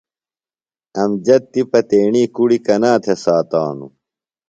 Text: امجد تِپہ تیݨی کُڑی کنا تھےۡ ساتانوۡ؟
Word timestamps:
امجد 1.03 1.41
تِپہ 1.51 1.79
تیݨی 1.89 2.23
کُڑی 2.35 2.57
کنا 2.65 2.91
تھےۡ 3.03 3.19
ساتانوۡ؟ 3.23 3.91